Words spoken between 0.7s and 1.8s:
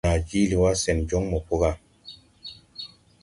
sen jɔŋ mo po gà.